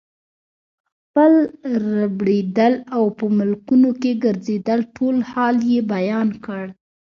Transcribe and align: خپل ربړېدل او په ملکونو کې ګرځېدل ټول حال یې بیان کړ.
خپل 1.03 1.33
ربړېدل 1.99 2.73
او 2.95 3.03
په 3.17 3.25
ملکونو 3.37 3.89
کې 4.01 4.11
ګرځېدل 4.23 4.79
ټول 4.95 5.15
حال 5.31 5.55
یې 5.71 5.79
بیان 5.93 6.29
کړ. 6.45 6.63